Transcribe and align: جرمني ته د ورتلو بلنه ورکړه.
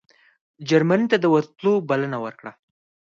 جرمني 0.69 1.05
ته 1.11 1.17
د 1.21 1.25
ورتلو 1.33 1.73
بلنه 1.89 2.17
ورکړه. 2.25 2.51